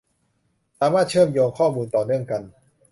[0.79, 2.41] สามารถเชื่อมโยงข้อมูลต่อเนื่องกัน